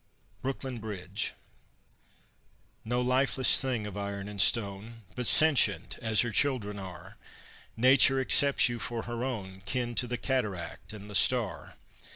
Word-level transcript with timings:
BROOKLYN 0.41 0.79
BRIDGE 0.79 1.33
No 2.83 3.01
lifeless 3.01 3.61
thing 3.61 3.85
of 3.85 3.95
iron 3.95 4.27
and 4.27 4.41
stone, 4.41 5.03
But 5.15 5.27
sentient, 5.27 5.99
as 6.01 6.21
her 6.21 6.31
children 6.31 6.79
are, 6.79 7.17
Nature 7.77 8.19
accepts 8.19 8.67
you 8.67 8.79
for 8.79 9.03
her 9.03 9.23
own, 9.23 9.61
Kin 9.67 9.93
to 9.93 10.07
the 10.07 10.17
cataract 10.17 10.91
and 10.91 11.07
the 11.07 11.13
star. 11.13 11.75